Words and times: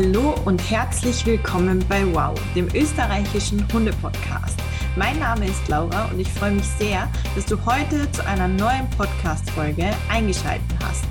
Hallo 0.00 0.36
und 0.44 0.60
herzlich 0.70 1.26
willkommen 1.26 1.84
bei 1.88 2.06
Wow, 2.14 2.38
dem 2.54 2.68
österreichischen 2.72 3.66
Hunde-Podcast. 3.72 4.56
Mein 4.94 5.18
Name 5.18 5.46
ist 5.46 5.66
Laura 5.66 6.04
und 6.12 6.20
ich 6.20 6.28
freue 6.28 6.52
mich 6.52 6.68
sehr, 6.78 7.10
dass 7.34 7.46
du 7.46 7.56
heute 7.66 8.08
zu 8.12 8.24
einer 8.24 8.46
neuen 8.46 8.88
Podcast-Folge 8.90 9.90
eingeschaltet 10.08 10.70
hast. 10.84 11.04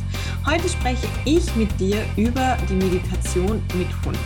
Heute 0.46 0.70
spreche 0.70 1.06
ich 1.26 1.54
mit 1.58 1.78
dir 1.78 1.98
über 2.16 2.58
die 2.70 2.76
Meditation 2.76 3.62
mit 3.74 3.90
Hund. 4.06 4.18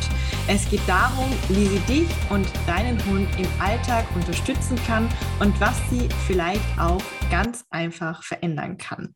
Es 0.47 0.69
geht 0.69 0.87
darum, 0.87 1.31
wie 1.49 1.65
sie 1.65 1.79
dich 1.87 2.09
und 2.29 2.47
deinen 2.67 3.03
Hund 3.07 3.27
im 3.39 3.47
Alltag 3.59 4.05
unterstützen 4.13 4.79
kann 4.85 5.09
und 5.39 5.59
was 5.59 5.81
sie 5.89 6.07
vielleicht 6.27 6.61
auch 6.77 7.01
ganz 7.31 7.65
einfach 7.71 8.21
verändern 8.21 8.77
kann. 8.77 9.15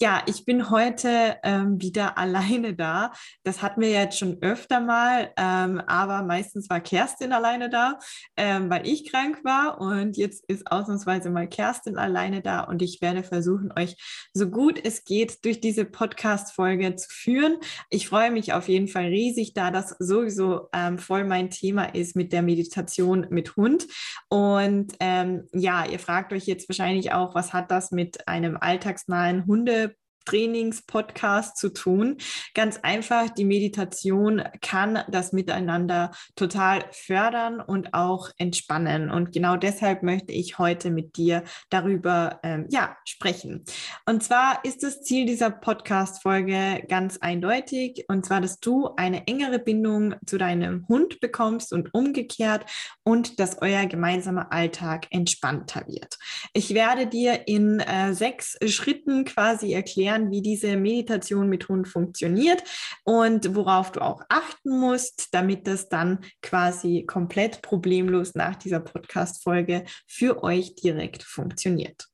Ja, 0.00 0.24
ich 0.26 0.44
bin 0.44 0.70
heute 0.70 1.36
ähm, 1.44 1.80
wieder 1.80 2.18
alleine 2.18 2.74
da. 2.74 3.12
Das 3.44 3.62
hatten 3.62 3.80
wir 3.80 3.90
jetzt 3.90 4.18
schon 4.18 4.38
öfter 4.42 4.80
mal, 4.80 5.32
ähm, 5.36 5.80
aber 5.86 6.24
meistens 6.24 6.68
war 6.68 6.80
Kerstin 6.80 7.32
alleine 7.32 7.70
da, 7.70 7.98
ähm, 8.36 8.68
weil 8.70 8.88
ich 8.88 9.10
krank 9.10 9.44
war. 9.44 9.80
Und 9.80 10.16
jetzt 10.16 10.44
ist 10.48 10.70
ausnahmsweise 10.70 11.30
mal 11.30 11.48
Kerstin 11.48 11.96
alleine 11.96 12.42
da 12.42 12.60
und 12.64 12.82
ich 12.82 13.00
werde 13.02 13.22
versuchen, 13.22 13.72
euch 13.78 13.96
so 14.32 14.50
gut 14.50 14.80
es 14.84 15.04
geht 15.04 15.44
durch 15.44 15.60
diese 15.60 15.84
Podcast-Folge 15.84 16.96
zu 16.96 17.08
führen. 17.10 17.58
Ich 17.88 18.08
freue 18.08 18.32
mich 18.32 18.52
auf 18.52 18.68
jeden 18.68 18.88
Fall 18.88 19.06
riesig, 19.06 19.54
da 19.54 19.70
das 19.70 19.94
sowieso 20.00 20.68
ähm, 20.72 20.98
voll 20.98 21.22
mein 21.22 21.50
Thema 21.50 21.94
ist 21.94 22.16
mit 22.16 22.32
der 22.32 22.42
Meditation 22.42 23.28
mit 23.30 23.54
Hund. 23.54 23.86
Und 24.28 24.92
ähm, 24.98 25.48
ja, 25.52 25.86
ihr 25.86 26.00
fragt 26.00 26.32
euch 26.32 26.46
jetzt 26.46 26.68
wahrscheinlich 26.68 27.12
auch, 27.12 27.36
was 27.36 27.52
hat 27.52 27.70
das 27.70 27.92
mit 27.92 28.26
einem 28.26 28.56
alltagsnahen 28.60 29.46
Hunde 29.46 29.83
Trainingspodcast 30.24 31.56
zu 31.56 31.70
tun. 31.72 32.16
Ganz 32.54 32.78
einfach, 32.82 33.30
die 33.30 33.44
Meditation 33.44 34.42
kann 34.60 35.00
das 35.08 35.32
Miteinander 35.32 36.12
total 36.36 36.84
fördern 36.92 37.60
und 37.60 37.94
auch 37.94 38.30
entspannen. 38.38 39.10
Und 39.10 39.32
genau 39.32 39.56
deshalb 39.56 40.02
möchte 40.02 40.32
ich 40.32 40.58
heute 40.58 40.90
mit 40.90 41.16
dir 41.16 41.44
darüber 41.70 42.40
ähm, 42.42 42.66
ja, 42.70 42.96
sprechen. 43.04 43.64
Und 44.06 44.22
zwar 44.22 44.64
ist 44.64 44.82
das 44.82 45.02
Ziel 45.02 45.26
dieser 45.26 45.50
Podcast-Folge 45.50 46.84
ganz 46.88 47.18
eindeutig. 47.18 48.04
Und 48.08 48.24
zwar, 48.26 48.40
dass 48.40 48.60
du 48.60 48.90
eine 48.96 49.26
engere 49.26 49.58
Bindung 49.58 50.14
zu 50.26 50.38
deinem 50.38 50.86
Hund 50.88 51.20
bekommst 51.20 51.72
und 51.72 51.92
umgekehrt 51.94 52.64
und 53.02 53.40
dass 53.40 53.60
euer 53.60 53.86
gemeinsamer 53.86 54.52
Alltag 54.52 55.06
entspannter 55.10 55.86
wird. 55.86 56.18
Ich 56.52 56.74
werde 56.74 57.06
dir 57.06 57.46
in 57.46 57.80
äh, 57.80 58.14
sechs 58.14 58.56
Schritten 58.66 59.24
quasi 59.24 59.72
erklären, 59.72 60.13
erklären, 60.14 60.30
wie 60.30 60.42
diese 60.42 60.76
Meditation 60.76 61.48
mit 61.48 61.68
Hund 61.68 61.88
funktioniert 61.88 62.62
und 63.04 63.54
worauf 63.54 63.92
du 63.92 64.00
auch 64.00 64.22
achten 64.28 64.78
musst, 64.78 65.28
damit 65.32 65.66
das 65.66 65.88
dann 65.88 66.20
quasi 66.42 67.04
komplett 67.06 67.62
problemlos 67.62 68.34
nach 68.34 68.56
dieser 68.56 68.80
Podcast-Folge 68.80 69.84
für 70.06 70.42
euch 70.42 70.74
direkt 70.74 71.22
funktioniert. 71.22 72.08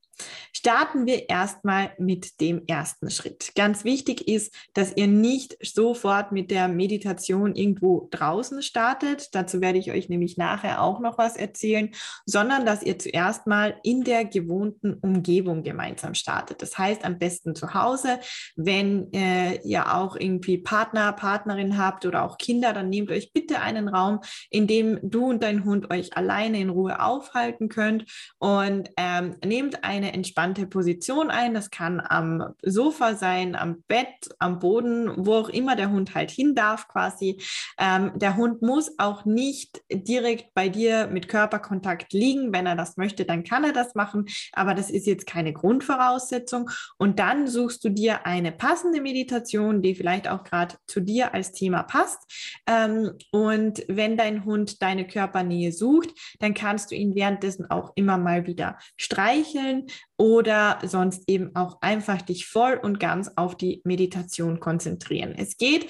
Starten 0.52 1.06
wir 1.06 1.28
erstmal 1.28 1.92
mit 1.98 2.40
dem 2.40 2.66
ersten 2.66 3.10
Schritt. 3.10 3.52
Ganz 3.54 3.84
wichtig 3.84 4.28
ist, 4.28 4.54
dass 4.74 4.96
ihr 4.96 5.06
nicht 5.06 5.56
sofort 5.64 6.32
mit 6.32 6.50
der 6.50 6.68
Meditation 6.68 7.54
irgendwo 7.54 8.08
draußen 8.10 8.62
startet. 8.62 9.28
Dazu 9.32 9.60
werde 9.60 9.78
ich 9.78 9.90
euch 9.90 10.08
nämlich 10.08 10.36
nachher 10.36 10.82
auch 10.82 11.00
noch 11.00 11.18
was 11.18 11.36
erzählen, 11.36 11.90
sondern 12.26 12.66
dass 12.66 12.82
ihr 12.82 12.98
zuerst 12.98 13.46
mal 13.46 13.78
in 13.82 14.02
der 14.04 14.24
gewohnten 14.24 14.94
Umgebung 14.94 15.62
gemeinsam 15.62 16.14
startet. 16.14 16.62
Das 16.62 16.76
heißt 16.76 17.04
am 17.04 17.18
besten 17.18 17.54
zu 17.54 17.74
Hause. 17.74 18.18
Wenn 18.56 19.12
äh, 19.12 19.60
ihr 19.62 19.94
auch 19.94 20.16
irgendwie 20.16 20.58
Partner, 20.58 21.12
Partnerin 21.12 21.78
habt 21.78 22.06
oder 22.06 22.24
auch 22.24 22.38
Kinder, 22.38 22.72
dann 22.72 22.88
nehmt 22.88 23.10
euch 23.10 23.32
bitte 23.32 23.60
einen 23.60 23.88
Raum, 23.88 24.20
in 24.50 24.66
dem 24.66 24.98
du 25.02 25.26
und 25.26 25.42
dein 25.42 25.64
Hund 25.64 25.90
euch 25.90 26.16
alleine 26.16 26.60
in 26.60 26.70
Ruhe 26.70 27.00
aufhalten 27.00 27.68
könnt 27.68 28.04
und 28.38 28.90
ähm, 28.96 29.36
nehmt 29.44 29.84
eine 29.84 30.09
entspannte 30.14 30.66
Position 30.66 31.30
ein. 31.30 31.54
Das 31.54 31.70
kann 31.70 32.00
am 32.00 32.54
Sofa 32.62 33.14
sein, 33.14 33.56
am 33.56 33.82
Bett, 33.88 34.28
am 34.38 34.58
Boden, 34.58 35.12
wo 35.16 35.34
auch 35.34 35.48
immer 35.48 35.76
der 35.76 35.90
Hund 35.90 36.14
halt 36.14 36.30
hin 36.30 36.54
darf 36.54 36.88
quasi. 36.88 37.40
Ähm, 37.78 38.12
der 38.16 38.36
Hund 38.36 38.62
muss 38.62 38.98
auch 38.98 39.24
nicht 39.24 39.82
direkt 39.90 40.54
bei 40.54 40.68
dir 40.68 41.06
mit 41.08 41.28
Körperkontakt 41.28 42.12
liegen. 42.12 42.52
Wenn 42.52 42.66
er 42.66 42.76
das 42.76 42.96
möchte, 42.96 43.24
dann 43.24 43.44
kann 43.44 43.64
er 43.64 43.72
das 43.72 43.94
machen. 43.94 44.26
Aber 44.52 44.74
das 44.74 44.90
ist 44.90 45.06
jetzt 45.06 45.26
keine 45.26 45.52
Grundvoraussetzung. 45.52 46.70
Und 46.98 47.18
dann 47.18 47.46
suchst 47.46 47.84
du 47.84 47.88
dir 47.88 48.26
eine 48.26 48.52
passende 48.52 49.00
Meditation, 49.00 49.82
die 49.82 49.94
vielleicht 49.94 50.28
auch 50.28 50.44
gerade 50.44 50.76
zu 50.86 51.00
dir 51.00 51.34
als 51.34 51.52
Thema 51.52 51.82
passt. 51.82 52.60
Ähm, 52.66 53.12
und 53.30 53.84
wenn 53.88 54.16
dein 54.16 54.44
Hund 54.44 54.82
deine 54.82 55.06
Körpernähe 55.06 55.72
sucht, 55.72 56.10
dann 56.38 56.54
kannst 56.54 56.90
du 56.90 56.94
ihn 56.94 57.14
währenddessen 57.14 57.70
auch 57.70 57.92
immer 57.94 58.18
mal 58.18 58.46
wieder 58.46 58.78
streicheln 58.96 59.86
oder 60.16 60.78
sonst 60.82 61.24
eben 61.28 61.54
auch 61.56 61.78
einfach 61.80 62.22
dich 62.22 62.46
voll 62.46 62.74
und 62.74 63.00
ganz 63.00 63.30
auf 63.36 63.56
die 63.56 63.80
Meditation 63.84 64.60
konzentrieren. 64.60 65.34
Es 65.36 65.56
geht 65.56 65.88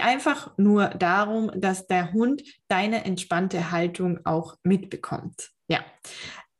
einfach 0.00 0.56
nur 0.56 0.88
darum, 0.88 1.50
dass 1.54 1.86
der 1.86 2.12
Hund 2.12 2.42
deine 2.68 3.04
entspannte 3.04 3.70
Haltung 3.70 4.20
auch 4.24 4.56
mitbekommt. 4.62 5.50
Ja, 5.68 5.84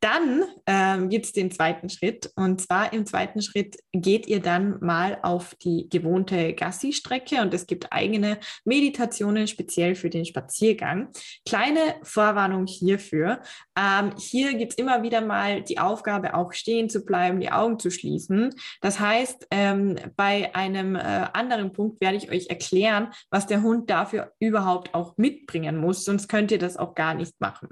dann 0.05 0.43
ähm, 0.67 1.09
gibt 1.09 1.25
es 1.25 1.31
den 1.31 1.49
zweiten 1.49 1.89
Schritt. 1.89 2.31
Und 2.35 2.61
zwar 2.61 2.93
im 2.93 3.07
zweiten 3.07 3.41
Schritt 3.41 3.77
geht 3.91 4.27
ihr 4.27 4.39
dann 4.39 4.77
mal 4.79 5.17
auf 5.23 5.55
die 5.55 5.89
gewohnte 5.89 6.53
Gassi-Strecke 6.53 7.41
und 7.41 7.51
es 7.55 7.65
gibt 7.65 7.91
eigene 7.91 8.37
Meditationen 8.65 9.47
speziell 9.47 9.95
für 9.95 10.11
den 10.11 10.23
Spaziergang. 10.23 11.09
Kleine 11.43 11.95
Vorwarnung 12.03 12.67
hierfür. 12.67 13.41
Ähm, 13.75 14.11
hier 14.19 14.53
gibt 14.53 14.73
es 14.73 14.77
immer 14.77 15.01
wieder 15.01 15.21
mal 15.21 15.63
die 15.63 15.79
Aufgabe, 15.79 16.35
auch 16.35 16.53
stehen 16.53 16.87
zu 16.87 17.03
bleiben, 17.03 17.39
die 17.39 17.51
Augen 17.51 17.79
zu 17.79 17.89
schließen. 17.89 18.53
Das 18.81 18.99
heißt, 18.99 19.47
ähm, 19.49 19.95
bei 20.15 20.53
einem 20.53 20.95
äh, 20.95 20.99
anderen 21.33 21.73
Punkt 21.73 21.99
werde 21.99 22.17
ich 22.17 22.29
euch 22.29 22.47
erklären, 22.51 23.07
was 23.31 23.47
der 23.47 23.63
Hund 23.63 23.89
dafür 23.89 24.33
überhaupt 24.37 24.93
auch 24.93 25.17
mitbringen 25.17 25.77
muss, 25.77 26.05
sonst 26.05 26.27
könnt 26.27 26.51
ihr 26.51 26.59
das 26.59 26.77
auch 26.77 26.93
gar 26.93 27.15
nicht 27.15 27.33
machen. 27.41 27.69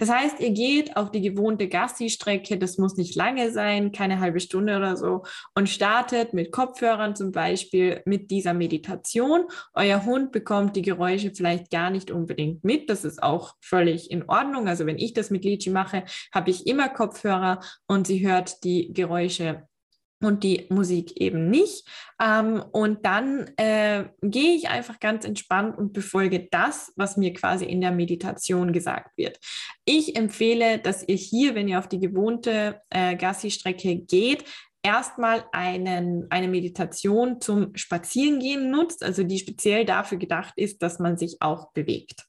Das 0.00 0.10
heißt, 0.10 0.40
ihr 0.40 0.50
geht 0.50 0.96
auf 0.96 1.12
die 1.12 1.20
gewohnte 1.20 1.67
Gassi-Strecke, 1.68 2.58
das 2.58 2.78
muss 2.78 2.96
nicht 2.96 3.14
lange 3.14 3.50
sein, 3.52 3.92
keine 3.92 4.20
halbe 4.20 4.40
Stunde 4.40 4.76
oder 4.76 4.96
so, 4.96 5.22
und 5.54 5.68
startet 5.68 6.34
mit 6.34 6.52
Kopfhörern 6.52 7.14
zum 7.14 7.32
Beispiel 7.32 8.02
mit 8.04 8.30
dieser 8.30 8.54
Meditation. 8.54 9.44
Euer 9.74 10.04
Hund 10.04 10.32
bekommt 10.32 10.76
die 10.76 10.82
Geräusche 10.82 11.32
vielleicht 11.34 11.70
gar 11.70 11.90
nicht 11.90 12.10
unbedingt 12.10 12.64
mit, 12.64 12.90
das 12.90 13.04
ist 13.04 13.22
auch 13.22 13.54
völlig 13.60 14.10
in 14.10 14.28
Ordnung. 14.28 14.68
Also 14.68 14.86
wenn 14.86 14.98
ich 14.98 15.12
das 15.12 15.30
mit 15.30 15.44
Lichi 15.44 15.70
mache, 15.70 16.04
habe 16.32 16.50
ich 16.50 16.66
immer 16.66 16.88
Kopfhörer 16.88 17.60
und 17.86 18.06
sie 18.06 18.26
hört 18.26 18.64
die 18.64 18.92
Geräusche 18.92 19.67
und 20.20 20.42
die 20.42 20.66
Musik 20.68 21.20
eben 21.20 21.48
nicht. 21.48 21.86
Ähm, 22.20 22.62
und 22.72 23.04
dann 23.04 23.50
äh, 23.56 24.04
gehe 24.22 24.54
ich 24.54 24.68
einfach 24.68 24.98
ganz 25.00 25.24
entspannt 25.24 25.78
und 25.78 25.92
befolge 25.92 26.48
das, 26.50 26.92
was 26.96 27.16
mir 27.16 27.32
quasi 27.32 27.64
in 27.64 27.80
der 27.80 27.92
Meditation 27.92 28.72
gesagt 28.72 29.16
wird. 29.16 29.38
Ich 29.84 30.16
empfehle, 30.16 30.78
dass 30.78 31.06
ihr 31.06 31.16
hier, 31.16 31.54
wenn 31.54 31.68
ihr 31.68 31.78
auf 31.78 31.88
die 31.88 32.00
gewohnte 32.00 32.80
äh, 32.90 33.16
Gassi-Strecke 33.16 33.96
geht, 33.96 34.44
erstmal 34.82 35.44
einen, 35.52 36.26
eine 36.30 36.48
Meditation 36.48 37.40
zum 37.40 37.76
Spazierengehen 37.76 38.70
nutzt, 38.70 39.02
also 39.02 39.22
die 39.22 39.38
speziell 39.38 39.84
dafür 39.84 40.18
gedacht 40.18 40.54
ist, 40.56 40.82
dass 40.82 40.98
man 40.98 41.16
sich 41.16 41.36
auch 41.40 41.72
bewegt. 41.72 42.27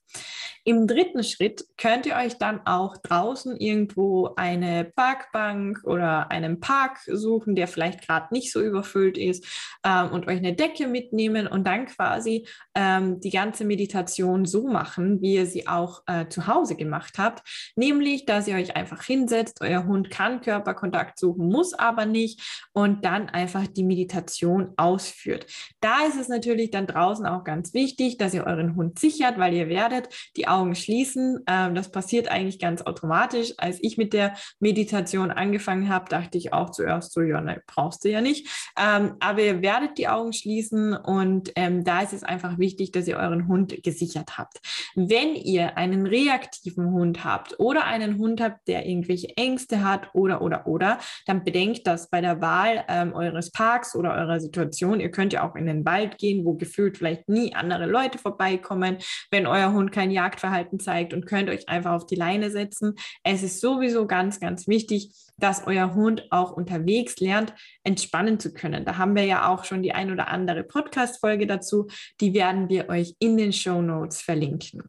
Im 0.64 0.86
dritten 0.86 1.24
Schritt 1.24 1.64
könnt 1.78 2.04
ihr 2.04 2.16
euch 2.16 2.36
dann 2.36 2.66
auch 2.66 2.98
draußen 2.98 3.56
irgendwo 3.56 4.34
eine 4.36 4.84
Parkbank 4.84 5.80
oder 5.84 6.30
einen 6.30 6.60
Park 6.60 6.98
suchen, 7.06 7.54
der 7.54 7.66
vielleicht 7.66 8.06
gerade 8.06 8.32
nicht 8.32 8.52
so 8.52 8.60
überfüllt 8.60 9.16
ist 9.16 9.44
ähm, 9.84 10.10
und 10.12 10.26
euch 10.28 10.36
eine 10.36 10.54
Decke 10.54 10.86
mitnehmen 10.86 11.46
und 11.46 11.66
dann 11.66 11.86
quasi 11.86 12.46
ähm, 12.74 13.20
die 13.20 13.30
ganze 13.30 13.64
Meditation 13.64 14.44
so 14.44 14.68
machen, 14.68 15.22
wie 15.22 15.34
ihr 15.34 15.46
sie 15.46 15.66
auch 15.66 16.02
äh, 16.06 16.28
zu 16.28 16.46
Hause 16.46 16.76
gemacht 16.76 17.14
habt. 17.16 17.72
Nämlich, 17.74 18.26
dass 18.26 18.46
ihr 18.46 18.56
euch 18.56 18.76
einfach 18.76 19.02
hinsetzt, 19.02 19.62
euer 19.62 19.86
Hund 19.86 20.10
kann 20.10 20.42
Körperkontakt 20.42 21.18
suchen, 21.18 21.48
muss 21.48 21.72
aber 21.72 22.04
nicht 22.04 22.68
und 22.72 23.04
dann 23.06 23.30
einfach 23.30 23.66
die 23.66 23.84
Meditation 23.84 24.74
ausführt. 24.76 25.46
Da 25.80 26.04
ist 26.06 26.20
es 26.20 26.28
natürlich 26.28 26.70
dann 26.70 26.86
draußen 26.86 27.24
auch 27.24 27.44
ganz 27.44 27.72
wichtig, 27.72 28.18
dass 28.18 28.34
ihr 28.34 28.44
euren 28.44 28.76
Hund 28.76 28.98
sichert, 28.98 29.38
weil 29.38 29.54
ihr 29.54 29.68
werdet 29.68 29.99
werdet 30.00 30.14
die 30.36 30.48
Augen 30.48 30.74
schließen. 30.74 31.40
Ähm, 31.46 31.74
das 31.74 31.90
passiert 31.90 32.28
eigentlich 32.28 32.58
ganz 32.58 32.82
automatisch. 32.82 33.52
Als 33.58 33.78
ich 33.82 33.98
mit 33.98 34.12
der 34.12 34.34
Meditation 34.58 35.30
angefangen 35.30 35.88
habe, 35.88 36.08
dachte 36.08 36.38
ich 36.38 36.52
auch 36.52 36.70
zuerst 36.70 37.12
so, 37.12 37.20
ja, 37.22 37.40
ne, 37.40 37.62
brauchst 37.66 38.04
du 38.04 38.10
ja 38.10 38.20
nicht. 38.20 38.48
Ähm, 38.78 39.14
aber 39.20 39.42
ihr 39.42 39.62
werdet 39.62 39.98
die 39.98 40.08
Augen 40.08 40.32
schließen 40.32 40.94
und 40.94 41.52
ähm, 41.56 41.84
da 41.84 42.00
ist 42.00 42.12
es 42.12 42.22
einfach 42.22 42.58
wichtig, 42.58 42.92
dass 42.92 43.08
ihr 43.08 43.16
euren 43.16 43.48
Hund 43.48 43.82
gesichert 43.82 44.38
habt. 44.38 44.58
Wenn 44.94 45.34
ihr 45.34 45.76
einen 45.76 46.06
reaktiven 46.06 46.92
Hund 46.92 47.24
habt 47.24 47.58
oder 47.58 47.84
einen 47.84 48.18
Hund 48.18 48.40
habt, 48.40 48.68
der 48.68 48.86
irgendwelche 48.86 49.36
Ängste 49.36 49.84
hat 49.84 50.08
oder, 50.14 50.42
oder, 50.42 50.66
oder, 50.66 50.98
dann 51.26 51.44
bedenkt 51.44 51.86
das 51.86 52.08
bei 52.08 52.20
der 52.20 52.40
Wahl 52.40 52.84
ähm, 52.88 53.12
eures 53.12 53.50
Parks 53.50 53.94
oder 53.94 54.14
eurer 54.14 54.40
Situation. 54.40 55.00
Ihr 55.00 55.10
könnt 55.10 55.32
ja 55.32 55.48
auch 55.48 55.56
in 55.56 55.66
den 55.66 55.84
Wald 55.84 56.18
gehen, 56.18 56.44
wo 56.44 56.54
gefühlt 56.54 56.98
vielleicht 56.98 57.28
nie 57.28 57.54
andere 57.54 57.86
Leute 57.86 58.18
vorbeikommen, 58.18 58.98
wenn 59.30 59.46
euer 59.46 59.72
Hund 59.72 59.89
kein 59.90 60.10
Jagdverhalten 60.10 60.80
zeigt 60.80 61.12
und 61.12 61.26
könnt 61.26 61.50
euch 61.50 61.68
einfach 61.68 61.92
auf 61.92 62.06
die 62.06 62.14
Leine 62.16 62.50
setzen. 62.50 62.94
Es 63.22 63.42
ist 63.42 63.60
sowieso 63.60 64.06
ganz, 64.06 64.40
ganz 64.40 64.68
wichtig, 64.68 65.12
dass 65.36 65.66
euer 65.66 65.94
Hund 65.94 66.26
auch 66.30 66.52
unterwegs 66.52 67.18
lernt, 67.20 67.54
entspannen 67.84 68.38
zu 68.38 68.52
können. 68.52 68.84
Da 68.84 68.98
haben 68.98 69.16
wir 69.16 69.24
ja 69.24 69.48
auch 69.48 69.64
schon 69.64 69.82
die 69.82 69.92
ein 69.92 70.10
oder 70.10 70.28
andere 70.28 70.64
Podcast-Folge 70.64 71.46
dazu. 71.46 71.88
Die 72.20 72.34
werden 72.34 72.68
wir 72.68 72.88
euch 72.88 73.14
in 73.18 73.36
den 73.36 73.52
Show 73.52 73.82
Notes 73.82 74.20
verlinken. 74.20 74.82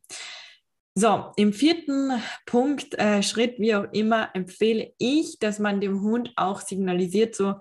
So, 0.93 1.31
im 1.37 1.53
vierten 1.53 2.11
Punkt, 2.45 2.99
äh, 2.99 3.23
Schritt, 3.23 3.59
wie 3.59 3.75
auch 3.75 3.85
immer, 3.93 4.29
empfehle 4.33 4.93
ich, 4.97 5.39
dass 5.39 5.57
man 5.57 5.79
dem 5.79 6.01
Hund 6.01 6.33
auch 6.35 6.59
signalisiert, 6.59 7.33
so 7.33 7.55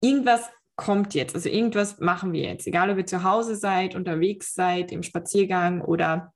irgendwas 0.00 0.48
kommt 0.76 1.14
jetzt, 1.14 1.34
also 1.34 1.48
irgendwas 1.48 1.98
machen 1.98 2.32
wir 2.32 2.42
jetzt, 2.42 2.66
egal 2.66 2.90
ob 2.90 2.96
ihr 2.96 3.06
zu 3.06 3.24
Hause 3.24 3.56
seid, 3.56 3.94
unterwegs 3.94 4.54
seid, 4.54 4.92
im 4.92 5.02
Spaziergang 5.02 5.82
oder 5.82 6.32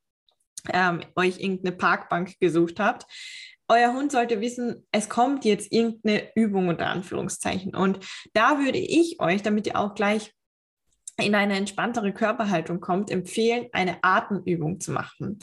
ähm, 0.72 1.00
euch 1.16 1.40
irgendeine 1.40 1.76
Parkbank 1.76 2.38
gesucht 2.40 2.80
habt. 2.80 3.06
Euer 3.68 3.94
Hund 3.94 4.12
sollte 4.12 4.40
wissen, 4.40 4.86
es 4.92 5.08
kommt 5.08 5.44
jetzt 5.44 5.72
irgendeine 5.72 6.30
Übung 6.34 6.68
unter 6.68 6.86
Anführungszeichen. 6.86 7.74
Und 7.74 8.00
da 8.34 8.58
würde 8.58 8.78
ich 8.78 9.20
euch, 9.20 9.42
damit 9.42 9.66
ihr 9.66 9.78
auch 9.78 9.94
gleich 9.94 10.32
in 11.16 11.34
eine 11.34 11.56
entspanntere 11.56 12.12
Körperhaltung 12.12 12.80
kommt, 12.80 13.10
empfehlen, 13.10 13.68
eine 13.72 13.98
Atemübung 14.02 14.80
zu 14.80 14.92
machen. 14.92 15.38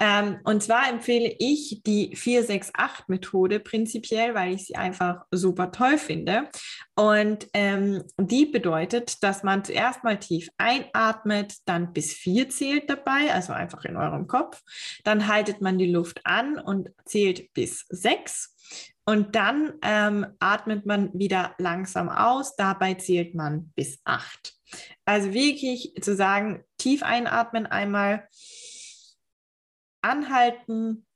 Ähm, 0.00 0.38
und 0.44 0.62
zwar 0.62 0.88
empfehle 0.88 1.34
ich 1.38 1.82
die 1.84 2.16
468-Methode 2.16 3.58
prinzipiell, 3.58 4.34
weil 4.34 4.54
ich 4.54 4.66
sie 4.66 4.76
einfach 4.76 5.24
super 5.32 5.72
toll 5.72 5.98
finde. 5.98 6.48
Und 6.94 7.48
ähm, 7.52 8.04
die 8.16 8.46
bedeutet, 8.46 9.22
dass 9.22 9.42
man 9.42 9.64
zuerst 9.64 10.04
mal 10.04 10.18
tief 10.18 10.48
einatmet, 10.56 11.56
dann 11.64 11.92
bis 11.92 12.12
vier 12.12 12.48
zählt 12.48 12.88
dabei, 12.88 13.32
also 13.32 13.52
einfach 13.52 13.84
in 13.84 13.96
eurem 13.96 14.26
Kopf. 14.28 14.62
Dann 15.04 15.26
haltet 15.26 15.60
man 15.60 15.78
die 15.78 15.90
Luft 15.90 16.20
an 16.24 16.58
und 16.58 16.90
zählt 17.04 17.52
bis 17.54 17.86
sechs. 17.88 18.54
Und 19.08 19.36
dann 19.36 19.72
ähm, 19.80 20.36
atmet 20.38 20.84
man 20.84 21.18
wieder 21.18 21.54
langsam 21.56 22.10
aus. 22.10 22.56
Dabei 22.56 22.92
zählt 22.92 23.34
man 23.34 23.70
bis 23.70 24.02
acht. 24.04 24.54
Also 25.06 25.32
wirklich 25.32 25.94
zu 26.02 26.14
sagen, 26.14 26.62
tief 26.76 27.02
einatmen 27.02 27.64
einmal, 27.64 28.28
anhalten 30.02 31.06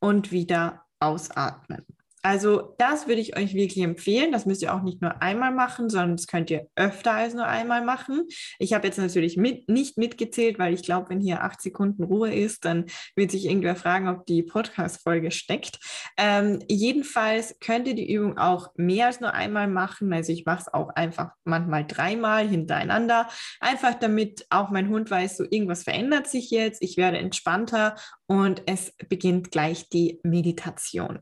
und 0.00 0.32
wieder 0.32 0.86
ausatmen. 0.98 1.84
Also 2.22 2.74
das 2.78 3.06
würde 3.06 3.20
ich 3.20 3.36
euch 3.36 3.54
wirklich 3.54 3.82
empfehlen. 3.84 4.32
Das 4.32 4.46
müsst 4.46 4.62
ihr 4.62 4.74
auch 4.74 4.82
nicht 4.82 5.00
nur 5.00 5.22
einmal 5.22 5.52
machen, 5.52 5.88
sondern 5.88 6.16
das 6.16 6.26
könnt 6.26 6.50
ihr 6.50 6.66
öfter 6.74 7.12
als 7.12 7.34
nur 7.34 7.46
einmal 7.46 7.84
machen. 7.84 8.26
Ich 8.58 8.72
habe 8.72 8.86
jetzt 8.86 8.98
natürlich 8.98 9.36
mit, 9.36 9.68
nicht 9.68 9.98
mitgezählt, 9.98 10.58
weil 10.58 10.74
ich 10.74 10.82
glaube, 10.82 11.10
wenn 11.10 11.20
hier 11.20 11.42
acht 11.42 11.60
Sekunden 11.60 12.02
Ruhe 12.02 12.34
ist, 12.34 12.64
dann 12.64 12.86
wird 13.14 13.30
sich 13.30 13.46
irgendwer 13.46 13.76
fragen, 13.76 14.08
ob 14.08 14.26
die 14.26 14.42
Podcast-Folge 14.42 15.30
steckt. 15.30 15.78
Ähm, 16.16 16.58
jedenfalls 16.68 17.56
könnt 17.60 17.86
ihr 17.86 17.94
die 17.94 18.12
Übung 18.12 18.36
auch 18.36 18.70
mehr 18.76 19.06
als 19.06 19.20
nur 19.20 19.32
einmal 19.34 19.68
machen. 19.68 20.12
Also 20.12 20.32
ich 20.32 20.44
mache 20.44 20.62
es 20.62 20.74
auch 20.74 20.90
einfach 20.90 21.30
manchmal 21.44 21.86
dreimal 21.86 22.48
hintereinander, 22.48 23.28
einfach 23.60 23.94
damit 23.94 24.46
auch 24.50 24.70
mein 24.70 24.88
Hund 24.88 25.10
weiß, 25.10 25.36
so 25.36 25.44
irgendwas 25.48 25.84
verändert 25.84 26.26
sich 26.26 26.50
jetzt. 26.50 26.82
Ich 26.82 26.96
werde 26.96 27.18
entspannter 27.18 27.94
und 28.28 28.62
es 28.66 28.92
beginnt 29.08 29.50
gleich 29.50 29.88
die 29.88 30.20
Meditation. 30.22 31.20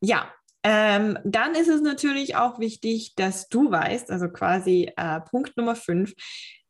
Ja, 0.00 0.32
ähm, 0.62 1.18
dann 1.24 1.54
ist 1.54 1.68
es 1.68 1.80
natürlich 1.82 2.36
auch 2.36 2.58
wichtig, 2.58 3.14
dass 3.16 3.48
du 3.48 3.70
weißt, 3.70 4.10
also 4.10 4.28
quasi 4.28 4.90
äh, 4.96 5.20
Punkt 5.20 5.56
Nummer 5.56 5.76
fünf, 5.76 6.14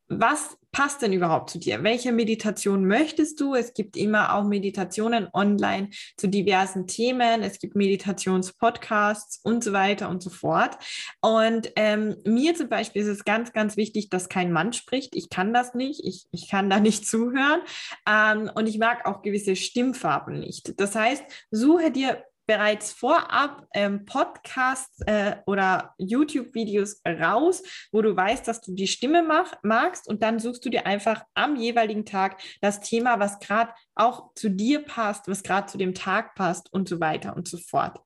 was 0.09 0.57
passt 0.73 1.03
denn 1.03 1.13
überhaupt 1.13 1.51
zu 1.51 1.59
dir? 1.59 1.83
Welche 1.83 2.13
Meditation 2.13 2.87
möchtest 2.87 3.41
du? 3.41 3.55
Es 3.55 3.75
gibt 3.75 3.97
immer 3.97 4.35
auch 4.35 4.45
Meditationen 4.45 5.29
online 5.33 5.91
zu 6.17 6.29
diversen 6.29 6.87
Themen. 6.87 7.43
Es 7.43 7.59
gibt 7.59 7.75
Meditationspodcasts 7.75 9.41
und 9.43 9.65
so 9.65 9.73
weiter 9.73 10.09
und 10.09 10.23
so 10.23 10.31
fort. 10.31 10.79
Und 11.21 11.73
ähm, 11.77 12.17
mir 12.25 12.55
zum 12.55 12.69
Beispiel 12.69 13.03
ist 13.03 13.09
es 13.09 13.25
ganz, 13.25 13.53
ganz 13.53 13.77
wichtig, 13.77 14.09
dass 14.09 14.29
kein 14.29 14.53
Mann 14.53 14.73
spricht. 14.73 15.15
Ich 15.15 15.31
kann 15.31 15.53
das 15.53 15.75
nicht. 15.75 16.05
Ich, 16.05 16.27
ich 16.31 16.49
kann 16.49 16.71
da 16.71 16.81
nicht 16.81 17.07
zuhören. 17.09 17.61
Ähm, 18.09 18.51
und 18.55 18.67
ich 18.67 18.79
mag 18.79 19.07
auch 19.07 19.23
gewisse 19.23 19.57
Stimmfarben 19.57 20.39
nicht. 20.39 20.79
Das 20.81 20.95
heißt, 20.95 21.25
suche 21.51 21.91
dir 21.91 22.23
bereits 22.49 22.93
vorab 22.93 23.67
ähm, 23.75 24.07
Podcasts 24.07 25.01
äh, 25.07 25.37
oder 25.47 25.95
YouTube-Videos 25.99 27.03
raus, 27.07 27.63
wo 27.93 28.01
du 28.01 28.17
weißt, 28.17 28.49
dass 28.49 28.63
du 28.63 28.75
die 28.75 28.89
Stimme 28.89 29.23
mach, 29.23 29.53
magst 29.63 30.09
und 30.09 30.23
dann 30.23 30.41
suchst 30.41 30.65
du 30.65 30.71
dir 30.71 30.87
einfach 30.87 31.23
am 31.35 31.57
jeweiligen 31.57 32.07
Tag 32.07 32.41
das 32.63 32.81
Thema, 32.81 33.21
was 33.21 33.39
gerade 33.39 33.73
auch 33.95 34.33
zu 34.35 34.49
dir 34.49 34.83
passt, 34.83 35.29
was 35.29 35.43
gerade 35.43 35.67
zu 35.67 35.77
dem 35.77 35.95
Tag 35.95 36.35
passt 36.35 36.73
und 36.73 36.89
so 36.89 36.99
weiter 37.01 37.37
und 37.37 37.47
so 37.47 37.59
fort. 37.59 38.01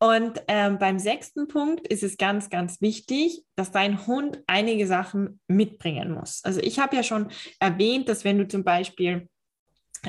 Und 0.00 0.42
ähm, 0.48 0.78
beim 0.80 0.98
sechsten 0.98 1.46
Punkt 1.46 1.86
ist 1.86 2.02
es 2.02 2.16
ganz, 2.16 2.50
ganz 2.50 2.80
wichtig, 2.80 3.44
dass 3.54 3.70
dein 3.70 4.04
Hund 4.08 4.42
einige 4.48 4.88
Sachen 4.88 5.40
mitbringen 5.46 6.12
muss. 6.12 6.40
Also 6.42 6.58
ich 6.60 6.80
habe 6.80 6.96
ja 6.96 7.04
schon 7.04 7.28
erwähnt, 7.60 8.08
dass 8.08 8.24
wenn 8.24 8.38
du 8.38 8.48
zum 8.48 8.64
Beispiel 8.64 9.28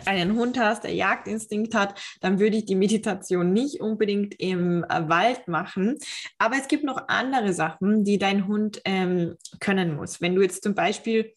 einen 0.06 0.36
Hund 0.36 0.60
hast, 0.60 0.84
der 0.84 0.94
Jagdinstinkt 0.94 1.76
hat, 1.76 2.00
dann 2.22 2.40
würde 2.40 2.58
ich 2.58 2.66
die 2.66 2.76
Meditation 2.76 3.54
nicht 3.54 3.82
unbedingt 3.82 4.40
im 4.40 4.84
äh, 4.84 5.10
Wald 5.10 5.48
machen. 5.48 5.98
Aber 6.38 6.56
es 6.58 6.68
gibt 6.68 6.84
noch 6.84 7.08
andere 7.08 7.54
Sachen, 7.54 8.04
die 8.04 8.18
dein 8.18 8.48
Hund 8.48 8.82
ähm, 8.86 9.36
können 9.60 9.96
muss. 9.96 10.22
Wenn 10.22 10.36
du 10.36 10.42
jetzt 10.42 10.64
zum 10.64 10.76
Beispiel 10.76 11.34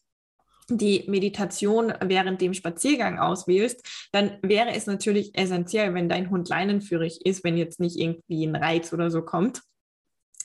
die 0.68 1.04
Meditation 1.06 1.92
während 2.04 2.40
dem 2.40 2.52
Spaziergang 2.52 3.18
auswählst, 3.18 4.08
dann 4.12 4.38
wäre 4.42 4.70
es 4.70 4.86
natürlich 4.86 5.30
essentiell, 5.34 5.94
wenn 5.94 6.08
dein 6.08 6.30
Hund 6.30 6.48
leinenführig 6.48 7.24
ist, 7.24 7.44
wenn 7.44 7.56
jetzt 7.56 7.78
nicht 7.78 7.96
irgendwie 7.96 8.44
ein 8.44 8.56
Reiz 8.56 8.92
oder 8.92 9.10
so 9.10 9.22
kommt 9.22 9.62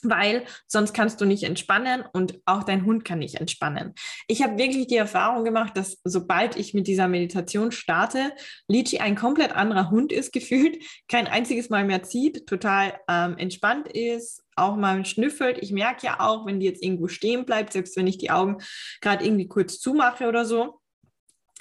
weil 0.04 0.46
sonst 0.68 0.94
kannst 0.94 1.22
du 1.22 1.26
nicht 1.26 1.44
entspannen 1.44 2.04
und 2.14 2.40
auch 2.46 2.64
dein 2.64 2.86
Hund 2.86 3.06
kann 3.06 3.20
nicht 3.20 3.36
entspannen. 3.36 3.94
Ich 4.28 4.42
habe 4.42 4.58
wirklich 4.58 4.88
die 4.88 4.98
Erfahrung 4.98 5.44
gemacht, 5.44 5.78
dass 5.78 6.00
sobald 6.04 6.56
ich 6.56 6.74
mit 6.74 6.88
dieser 6.88 7.08
Meditation 7.08 7.72
starte, 7.72 8.34
Lichi 8.68 9.00
ein 9.00 9.16
komplett 9.16 9.56
anderer 9.56 9.90
Hund 9.90 10.12
ist 10.12 10.34
gefühlt, 10.34 10.84
kein 11.08 11.28
einziges 11.28 11.70
Mal 11.70 11.86
mehr 11.86 12.04
zieht, 12.04 12.48
total 12.48 12.94
ähm, 13.08 13.38
entspannt 13.38 13.88
ist, 13.88 14.44
auch 14.56 14.76
mal 14.76 15.06
schnüffelt. 15.06 15.58
Ich 15.62 15.72
merke 15.72 16.06
ja 16.06 16.20
auch, 16.20 16.46
wenn 16.46 16.60
die 16.60 16.66
jetzt 16.66 16.84
irgendwo 16.84 17.08
stehen 17.08 17.46
bleibt, 17.46 17.74
selbst 17.74 17.96
wenn 17.96 18.08
ich 18.08 18.18
die 18.18 18.32
Augen 18.32 18.58
gerade 19.02 19.24
irgendwie 19.26 19.48
kurz 19.48 19.80
zumache 19.80 20.28
oder 20.28 20.46
so, 20.46 20.81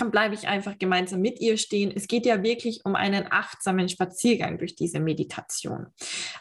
bleibe 0.09 0.35
ich 0.35 0.49
einfach 0.49 0.79
gemeinsam 0.79 1.21
mit 1.21 1.41
ihr 1.41 1.57
stehen. 1.57 1.93
Es 1.95 2.09
geht 2.09 2.27
ja 2.27 2.43
wirklich 2.43 2.81
um 2.85 2.95
einen 2.95 3.27
achtsamen 3.31 3.89
Spaziergang 3.89 4.59
durch 4.59 4.75
diese 4.75 5.01
Meditation. 5.01 5.87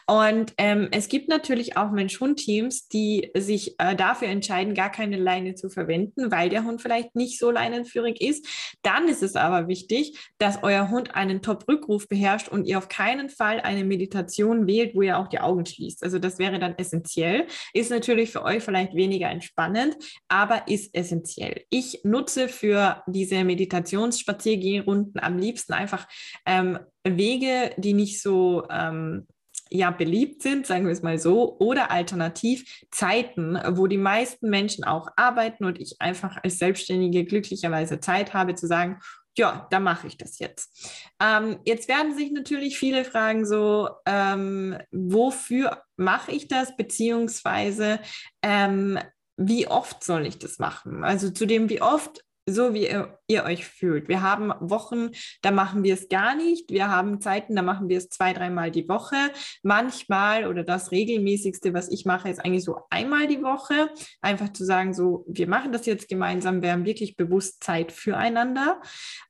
Und 0.06 0.54
ähm, 0.56 0.88
es 0.92 1.08
gibt 1.08 1.28
natürlich 1.28 1.76
auch 1.76 1.90
Mensch-Hund-Teams, 1.90 2.88
die 2.88 3.30
sich 3.36 3.78
äh, 3.78 3.94
dafür 3.94 4.28
entscheiden, 4.28 4.74
gar 4.74 4.90
keine 4.90 5.16
Leine 5.16 5.54
zu 5.54 5.68
verwenden, 5.68 6.30
weil 6.30 6.48
der 6.48 6.64
Hund 6.64 6.80
vielleicht 6.80 7.14
nicht 7.16 7.38
so 7.38 7.50
leinenführig 7.50 8.20
ist. 8.20 8.46
Dann 8.82 9.08
ist 9.08 9.22
es 9.22 9.36
aber 9.36 9.68
wichtig, 9.68 10.18
dass 10.38 10.62
euer 10.62 10.90
Hund 10.90 11.14
einen 11.14 11.42
Top-Rückruf 11.42 12.08
beherrscht 12.08 12.48
und 12.48 12.66
ihr 12.66 12.78
auf 12.78 12.88
keinen 12.88 13.28
Fall 13.28 13.60
eine 13.60 13.84
Meditation 13.84 14.66
wählt, 14.66 14.94
wo 14.94 15.02
ihr 15.02 15.18
auch 15.18 15.28
die 15.28 15.40
Augen 15.40 15.66
schließt. 15.66 16.02
Also 16.02 16.18
das 16.18 16.38
wäre 16.38 16.58
dann 16.58 16.76
essentiell. 16.78 17.46
Ist 17.74 17.90
natürlich 17.90 18.30
für 18.30 18.42
euch 18.42 18.62
vielleicht 18.62 18.94
weniger 18.94 19.28
entspannend, 19.28 19.96
aber 20.28 20.68
ist 20.68 20.94
essentiell. 20.94 21.64
Ich 21.70 22.00
nutze 22.04 22.48
für 22.48 23.02
diese 23.06 23.36
Meditationsspaziergehrunden 23.50 25.20
am 25.20 25.38
liebsten 25.38 25.72
einfach 25.72 26.06
ähm, 26.46 26.78
Wege, 27.04 27.72
die 27.76 27.94
nicht 27.94 28.22
so 28.22 28.68
ähm, 28.70 29.26
ja 29.70 29.90
beliebt 29.90 30.42
sind, 30.42 30.66
sagen 30.66 30.86
wir 30.86 30.92
es 30.92 31.02
mal 31.02 31.18
so, 31.18 31.58
oder 31.58 31.90
alternativ 31.90 32.84
Zeiten, 32.90 33.58
wo 33.70 33.86
die 33.86 33.98
meisten 33.98 34.50
Menschen 34.50 34.84
auch 34.84 35.08
arbeiten 35.16 35.64
und 35.64 35.80
ich 35.80 35.96
einfach 36.00 36.38
als 36.42 36.58
Selbstständige 36.58 37.24
glücklicherweise 37.24 38.00
Zeit 38.00 38.34
habe 38.34 38.54
zu 38.54 38.66
sagen, 38.66 39.00
ja, 39.36 39.68
da 39.70 39.78
mache 39.78 40.08
ich 40.08 40.16
das 40.16 40.38
jetzt. 40.38 41.00
Ähm, 41.20 41.60
jetzt 41.64 41.88
werden 41.88 42.16
sich 42.16 42.32
natürlich 42.32 42.78
viele 42.78 43.04
fragen, 43.04 43.46
so, 43.46 43.88
ähm, 44.06 44.76
wofür 44.90 45.82
mache 45.96 46.32
ich 46.32 46.48
das, 46.48 46.76
beziehungsweise 46.76 48.00
ähm, 48.42 48.98
wie 49.36 49.68
oft 49.68 50.04
soll 50.04 50.26
ich 50.26 50.38
das 50.38 50.58
machen? 50.58 51.04
Also 51.04 51.30
zu 51.30 51.46
dem, 51.46 51.70
wie 51.70 51.80
oft 51.80 52.22
so 52.50 52.74
wie 52.74 52.88
ihr, 52.88 53.18
ihr, 53.26 53.44
euch 53.44 53.64
fühlt. 53.66 54.08
Wir 54.08 54.22
haben 54.22 54.52
Wochen, 54.60 55.10
da 55.42 55.50
machen 55.50 55.82
wir 55.82 55.94
es 55.94 56.08
gar 56.08 56.34
nicht. 56.34 56.70
Wir 56.70 56.88
haben 56.88 57.20
Zeiten, 57.20 57.56
da 57.56 57.62
machen 57.62 57.88
wir 57.88 57.98
es 57.98 58.08
zwei, 58.08 58.32
dreimal 58.32 58.70
die 58.70 58.88
Woche. 58.88 59.16
Manchmal 59.62 60.46
oder 60.46 60.64
das 60.64 60.90
regelmäßigste, 60.90 61.74
was 61.74 61.90
ich 61.90 62.04
mache, 62.04 62.28
ist 62.28 62.44
eigentlich 62.44 62.64
so 62.64 62.78
einmal 62.90 63.26
die 63.26 63.42
Woche. 63.42 63.90
Einfach 64.20 64.52
zu 64.52 64.64
sagen, 64.64 64.94
so, 64.94 65.24
wir 65.28 65.48
machen 65.48 65.72
das 65.72 65.86
jetzt 65.86 66.08
gemeinsam, 66.08 66.62
wir 66.62 66.72
haben 66.72 66.84
wirklich 66.84 67.16
bewusst 67.16 67.62
Zeit 67.62 67.92
füreinander. 67.92 68.80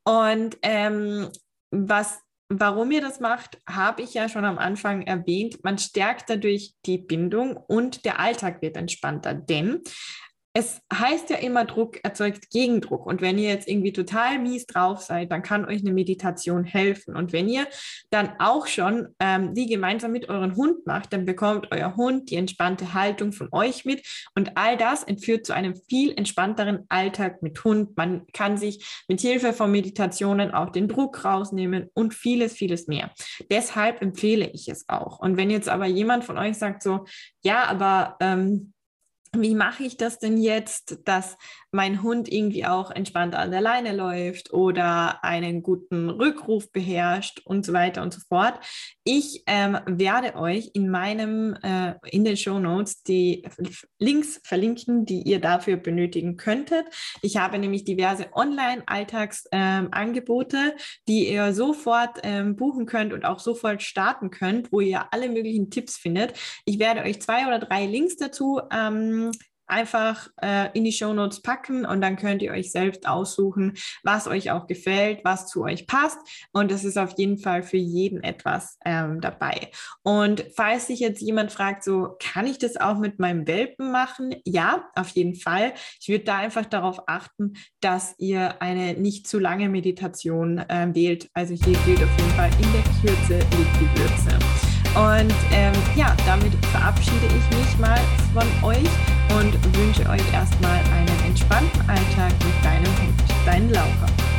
Und 0.05 0.59
ähm, 0.63 1.29
was 1.71 2.21
Warum 2.53 2.91
ihr 2.91 3.01
das 3.01 3.21
macht, 3.21 3.59
habe 3.65 4.03
ich 4.03 4.13
ja 4.13 4.29
schon 4.29 4.45
am 4.45 4.59
Anfang 4.59 5.03
erwähnt. 5.03 5.63
Man 5.63 5.79
stärkt 5.79 6.29
dadurch 6.29 6.75
die 6.85 6.99
Bindung 6.99 7.57
und 7.57 8.05
der 8.05 8.19
Alltag 8.19 8.61
wird 8.61 8.77
entspannter. 8.77 9.35
Denn 9.35 9.83
es 10.53 10.83
heißt 10.93 11.31
ja 11.31 11.37
immer, 11.37 11.65
Druck 11.65 12.03
erzeugt 12.03 12.51
Gegendruck. 12.51 13.07
Und 13.07 13.21
wenn 13.21 13.39
ihr 13.39 13.51
jetzt 13.51 13.69
irgendwie 13.69 13.93
total 13.93 14.41
mies 14.41 14.67
drauf 14.67 15.01
seid, 15.01 15.31
dann 15.31 15.43
kann 15.43 15.65
euch 15.65 15.81
eine 15.81 15.93
Meditation 15.93 16.65
helfen. 16.65 17.15
Und 17.15 17.33
wenn 17.33 17.49
ihr 17.49 17.69
dann 18.11 18.33
auch 18.41 18.67
schon 18.67 19.09
ähm, 19.21 19.55
die 19.55 19.67
gemeinsam 19.67 20.11
mit 20.11 20.29
eurem 20.29 20.57
Hund 20.57 20.87
macht, 20.87 21.13
dann 21.13 21.25
bekommt 21.25 21.69
euer 21.71 21.95
Hund 21.97 22.31
die 22.31 22.37
entspannte 22.37 22.95
Haltung 22.95 23.33
von 23.33 23.49
euch 23.53 23.85
mit. 23.85 24.05
Und 24.35 24.57
all 24.57 24.77
das 24.77 25.05
entführt 25.05 25.47
zu 25.47 25.55
einem 25.55 25.77
viel 25.89 26.13
entspannteren 26.17 26.85
Alltag 26.89 27.43
mit 27.43 27.63
Hund. 27.63 27.97
Man 27.97 28.27
kann 28.33 28.57
sich 28.57 29.05
mit 29.07 29.21
Hilfe 29.21 29.53
von 29.53 29.71
Meditationen 29.71 30.51
auch 30.51 30.71
den 30.71 30.89
Druck 30.89 31.25
rausnehmen 31.25 31.91
und 31.95 32.13
vieles, 32.13 32.55
vieles 32.55 32.89
mehr. 32.89 33.13
Deshalb 33.53 34.03
empfehle 34.03 34.51
ich 34.51 34.69
es 34.69 34.89
auch. 34.89 35.21
Und 35.21 35.37
wenn 35.37 35.51
jetzt 35.51 35.69
aber 35.69 35.87
jemand 35.87 36.25
von 36.25 36.39
euch 36.39 36.59
sagt 36.59 36.83
so, 36.83 37.05
ja, 37.43 37.67
aber 37.67 38.17
ähm, 38.21 38.73
wie 39.37 39.55
mache 39.55 39.85
ich 39.85 39.97
das 39.97 40.19
denn 40.19 40.39
jetzt, 40.39 40.99
dass 41.05 41.37
mein 41.71 42.03
Hund 42.03 42.29
irgendwie 42.31 42.67
auch 42.67 42.91
entspannt 42.91 43.37
an 43.37 43.53
der 43.53 43.61
Leine 43.61 43.95
läuft 43.95 44.53
oder 44.53 45.23
einen 45.23 45.63
guten 45.63 46.11
Rückruf 46.11 46.73
beherrscht 46.73 47.41
und 47.45 47.65
so 47.65 47.73
weiter 47.73 48.03
und 48.03 48.13
so 48.13 48.19
fort. 48.29 48.59
Ich 49.05 49.45
ähm, 49.47 49.79
werde 49.87 50.35
euch 50.35 50.73
in 50.75 50.91
meinem, 50.91 51.55
äh, 51.63 51.95
in 52.11 52.25
den 52.25 52.37
Show 52.37 52.59
Notes 52.59 53.05
die 53.05 53.47
Links 54.01 54.41
verlinken, 54.43 55.07
die 55.07 55.23
ihr 55.23 55.41
dafür 55.41 55.77
benötigen 55.77 56.37
könntet. 56.37 56.87
Ich 57.23 57.37
habe 57.37 57.57
nämlich 57.59 57.85
diverse 57.85 58.33
Online-Alltagsangebote, 58.33 60.57
ähm, 60.57 60.73
die 61.07 61.31
ihr 61.31 61.55
sofort 61.55 62.19
ähm, 62.25 62.57
buchen 62.57 62.87
könnt 62.87 63.13
und 63.13 63.25
auch 63.25 63.39
sofort 63.39 63.85
starten 63.85 64.31
könnt, 64.31 64.73
wo 64.73 64.81
ihr 64.81 65.13
alle 65.13 65.29
möglichen 65.29 65.71
Tipps 65.71 65.97
findet. 65.97 66.33
Ich 66.65 66.81
werde 66.81 67.03
euch 67.03 67.23
zwei 67.23 67.47
oder 67.47 67.61
drei 67.61 67.87
Links 67.87 68.17
dazu 68.17 68.61
ähm, 68.73 69.20
einfach 69.71 70.29
äh, 70.43 70.69
in 70.75 70.85
die 70.85 70.93
Show 70.93 71.13
Notes 71.13 71.41
packen 71.41 71.87
und 71.87 72.01
dann 72.01 72.17
könnt 72.17 72.43
ihr 72.43 72.53
euch 72.53 72.73
selbst 72.73 73.09
aussuchen, 73.09 73.75
was 74.03 74.27
euch 74.27 74.51
auch 74.51 74.67
gefällt, 74.67 75.21
was 75.25 75.47
zu 75.47 75.63
euch 75.63 75.87
passt. 75.87 76.19
Und 76.53 76.71
das 76.71 76.85
ist 76.85 76.99
auf 76.99 77.15
jeden 77.17 77.39
Fall 77.39 77.63
für 77.63 77.77
jeden 77.77 78.23
etwas 78.23 78.77
ähm, 78.85 79.21
dabei. 79.21 79.71
Und 80.03 80.45
falls 80.55 80.89
sich 80.89 81.01
jetzt 81.01 81.23
jemand 81.23 81.53
fragt, 81.53 81.85
so 81.85 82.17
kann 82.21 82.47
ich 82.47 82.59
das 82.59 82.77
auch 82.77 82.99
mit 82.99 83.19
meinem 83.19 83.47
Welpen 83.47 83.93
machen? 83.93 84.35
Ja, 84.45 84.85
auf 84.95 85.09
jeden 85.11 85.37
Fall. 85.37 85.73
Ich 86.01 86.09
würde 86.09 86.25
da 86.25 86.39
einfach 86.39 86.67
darauf 86.67 87.03
achten, 87.07 87.55
dass 87.81 88.15
ihr 88.19 88.61
eine 88.61 88.95
nicht 88.95 89.29
zu 89.29 89.39
lange 89.39 89.69
Meditation 89.69 90.59
äh, 90.59 90.89
wählt. 90.93 91.29
Also 91.33 91.55
hier 91.55 91.79
gilt 91.85 92.03
auf 92.03 92.19
jeden 92.19 92.31
Fall 92.33 92.51
in 92.61 92.73
der 92.73 92.83
Kürze 93.01 93.39
liegt 93.39 93.81
die 93.81 94.01
Würze. 94.01 94.70
Und 94.95 95.35
ähm, 95.53 95.73
ja, 95.95 96.17
damit 96.27 96.53
verabschiede 96.67 97.27
ich 97.27 97.57
mich 97.57 97.79
mal 97.79 98.01
von 98.35 98.69
euch 98.69 98.89
und 99.39 99.77
wünsche 99.77 100.09
euch 100.09 100.33
erstmal 100.33 100.81
einen 100.97 101.25
entspannten 101.27 101.81
Alltag 101.89 102.33
mit 102.45 102.65
deinem 102.65 102.87
Hund, 102.87 103.47
deinen 103.47 103.71
Laura. 103.71 104.30